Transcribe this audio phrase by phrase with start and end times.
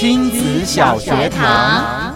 [0.00, 2.14] 亲子小学堂。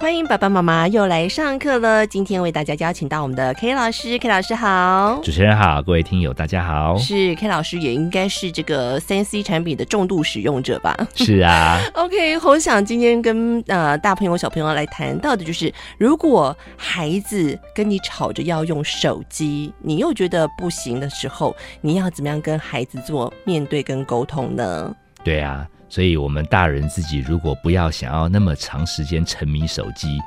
[0.00, 2.06] 欢迎爸爸妈妈又来上课了。
[2.06, 6.96] 今天为大家邀请到我们的 K 老师，K 老师好，主持人好，各位听友大家好。
[6.96, 10.96] 是 K 老师也应该是这个三 C 产品的重度使用者吧？
[11.14, 11.78] 是啊。
[11.92, 24.96] OK，我想今天跟呃大朋友小朋友来谈到的就是，如果孩子跟你吵着要用手机，你又觉得不行的时候，你要怎么样跟孩子做面对跟沟通呢？
[25.24, 25.66] 对啊。
[25.88, 30.20] 所以，我们大人自己如果不要想要那么长时间沉迷手机，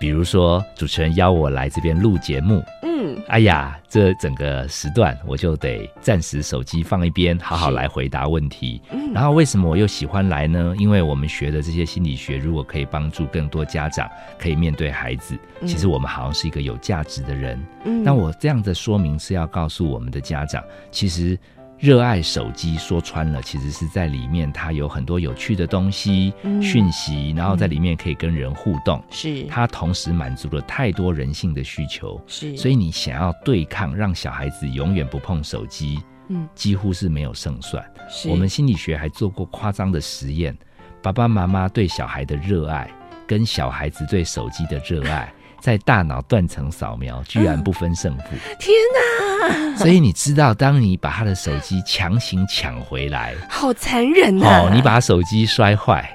[0.00, 8.82] 比如说主持人邀我来这边录节目，嗯，哎呀，这整个时段我就得暂时手机放一边，好好来回答问题。
[8.90, 10.74] 嗯，然后为什么我又喜欢来呢？
[10.76, 17.64] 因为我们学的这些心理学，如果可以帮助更多家长可以面对孩子，其实我们好像是一个有价值的人。
[17.84, 20.60] 嗯，那我这样的说明是要告诉我们的家长，
[20.90, 21.38] 其实。
[21.78, 29.02] 热爱手机，说穿了，其实是在里面，它有很多有趣的东西、嗯、讯息，然后在里面可以跟人互动。
[29.10, 32.18] 是，它同时满足了太多人性的需求。
[32.26, 37.84] 是，所以你想要对抗，让小孩子永远不碰手机，嗯，几乎是没有胜算。
[38.08, 40.56] 是，我们心理学还做过夸张的实验，
[41.02, 42.90] 爸爸妈妈对小孩的热爱，
[43.26, 45.30] 跟小孩子对手机的热爱。
[45.66, 48.22] 在大脑断层扫描，居然不分胜负！
[48.56, 49.76] 天哪！
[49.76, 54.60] 所以你知道，当你把他的手机强行抢回来，好残忍啊！
[54.60, 56.08] 哦，你把手机摔坏，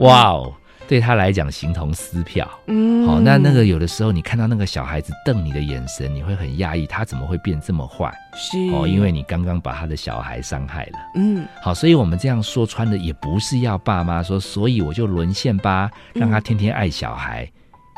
[0.00, 0.52] 哇哦，
[0.86, 2.46] 对他来讲形同撕票。
[2.66, 8.14] 嗯，好，那那个有的时候，你看到那个小孩子瞪你的眼神，你会很压抑，他怎么会变这么坏？
[8.36, 10.98] 是哦，因为你刚刚把他的小孩伤害了。
[11.14, 17.50] 嗯，好，所以我们这样说穿的，也不是要爸妈说，所以我就沦陷吧，让他天天爱小孩。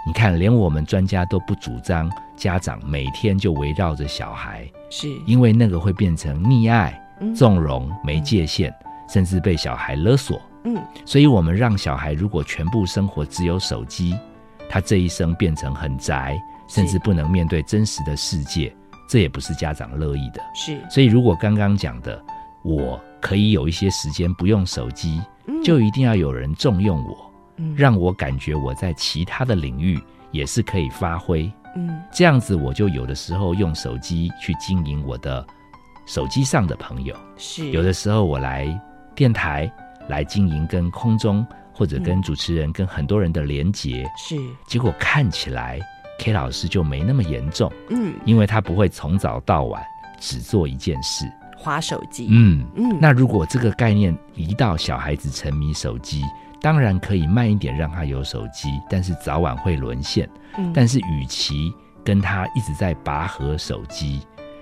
[0.06, 5.08] 你看，连我们专家都不主张家长每天就围绕着小孩，是。
[5.26, 6.98] 因为那个会变成溺爱、
[7.36, 8.74] 纵容、没界限，
[9.08, 10.40] 甚至被小孩勒索。
[10.64, 14.16] 嗯，所以我们让小孩如果全部生活只有手机，
[14.69, 16.38] 他这一生变成很宅，
[16.69, 18.75] 甚至不能面对真实的世界，
[19.08, 20.42] 这也不是家长乐意的。
[20.54, 22.22] 是，所以如果刚刚讲的，
[22.62, 25.20] 我可以有一些时间不用手机，
[25.62, 27.29] 就一定要有人重用我。
[27.76, 30.00] 让我感觉我在其他的领域
[30.31, 35.47] 也是可以发挥，嗯，这样子我就有的时候用手机去经营我的
[36.06, 37.70] 手机上的朋友，是。
[37.70, 38.66] 有的时候我来
[39.15, 39.70] 电台
[40.09, 44.37] 来经营跟空中或者跟主持人跟很多人的连接，是。
[44.66, 45.78] 结果看起来
[46.19, 49.82] K 老师就没那么严重，嗯，因为他不会从早到晚
[50.19, 51.25] 只做一件事，
[51.60, 56.25] 滑手机，嗯嗯，那如果这个概念移到小孩子沉迷手机。
[56.62, 60.28] 当然可以慢一点让他有手机，但是早晚会沦陷。
[60.59, 61.72] 嗯，但是与其
[62.04, 64.20] 跟他一直在拔河手机，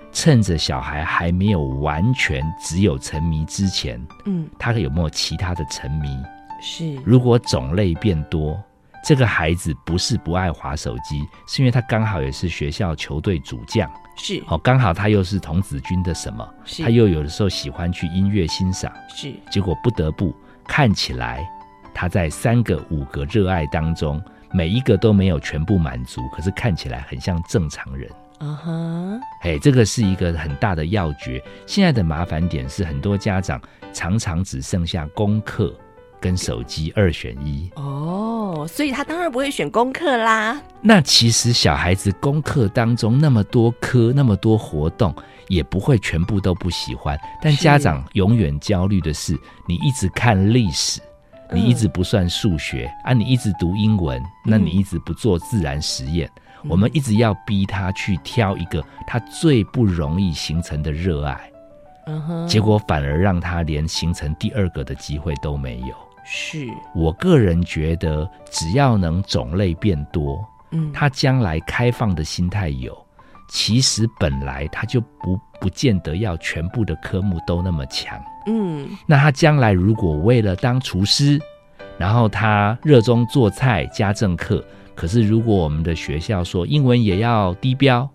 [0.09, 6.07] 趁着小孩还没有完全只有沉迷之前，嗯，他有没有其他的沉迷？
[6.61, 8.57] 是，如果种类变多，
[9.03, 20.35] 这个孩子不是不爱滑手机，是因为他刚好也是学校球队主将，是，哦，刚好他又是童子军的什么，是，他又有的时候喜欢去音乐欣赏，是，结果不得不
[20.67, 21.47] 看起来。
[21.93, 24.21] 他在三个五个热爱当中，
[24.51, 28.09] 每一个都没有全部满足，可是看起来很像正常人。
[28.41, 31.43] 嗯哼，哎，这个是一个很大的要诀。
[31.65, 33.59] 现在的麻烦点是，很多家长
[33.91, 35.73] 常常只剩下功课
[36.19, 37.69] 跟手机二选一。
[37.75, 40.61] 哦，所以他当然不会选功课啦。
[40.81, 45.13] 那其实小孩子功课当中那么多科，那么多活动，
[45.47, 47.19] 也不会全部都不喜欢。
[47.41, 49.37] 但家长永远焦虑的是，
[49.67, 51.01] 你一直看历史。
[51.51, 56.29] 你一直不算数学、嗯、啊，你一直读英文，那你一直不做自然实验。
[56.63, 61.51] 嗯、我们一直要逼他去挑一个他最不容易形成的热爱，
[62.05, 65.95] 嗯哼，结果反而让他连形成第二个的机会都没有。
[66.29, 66.67] 是。
[66.93, 72.95] 我个人觉得，只要能种类变多，嗯，他将来开放的心态有，
[73.49, 78.21] 其实本来他就不不见得要全部的科目都那么强。
[78.45, 81.39] 嗯，那他将来如果为了当厨师，
[81.97, 84.63] 然后他热衷做菜家政课，
[84.95, 88.09] 可是如果我们的学校说英文也要低标，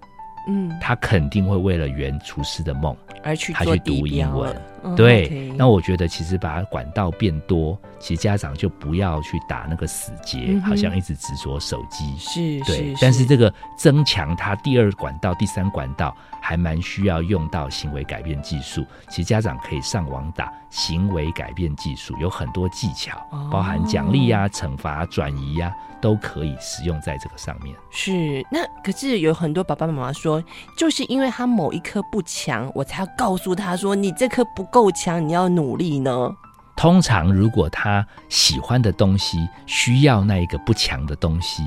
[0.49, 4.55] 嗯，他肯定会为了圆厨师的梦而去他去读英文。
[4.95, 12.15] 对，那我觉得其实把管道变多，其实家长就不要去打那个死结，嗯、好像一直执着手机。
[12.19, 12.95] 是，对。
[13.01, 18.85] 但是这个增强他第二管道、第三管道，还蛮需要用到行为改变技术。
[19.09, 27.75] 其实家长可以上网打行为改变技术，有很多技巧，哦、包含奖励呀、啊、惩罚、转移呀、啊，都可以使用在这个上面。
[27.91, 30.45] 是，那可是有很多爸爸妈妈说，
[30.77, 34.63] 就是因为他某一科不强，我才要告诉他说，你这颗不。
[34.75, 36.35] 够强，你要努力呢？
[36.75, 41.63] 通常，如果他喜欢的东西需要那一个不强的东西，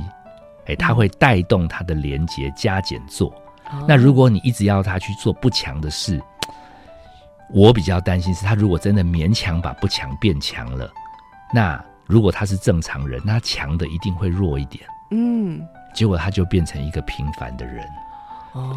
[0.65, 3.29] 哎，他会带动他的连接加减做。
[3.71, 6.21] 哦、那如果你一直要他去做不强的事，
[7.49, 10.91] 我比较担心是他如果真的勉强把不强变强了，
[11.53, 14.83] 那如果他是正常人，那强的一定会弱一点。
[15.11, 17.87] 嗯，结果他就变成一个平凡的人。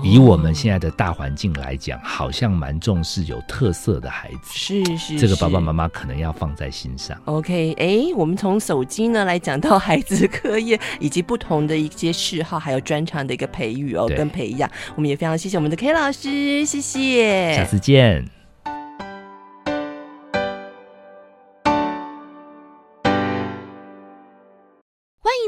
[0.02, 4.52] 以我们现在的大环境来讲，好像蛮重视有特色的孩子。
[4.52, 7.16] 是是，是，这个爸爸妈妈可能要放在心上。
[7.24, 14.70] OK，哎，我们从手机呢来讲到孩子课业以及不同的一些嗜好，还有专长的一个培育哦，跟培养。
[14.94, 18.39] 我们也非常谢谢我们的 K 老师，谢谢，下次见。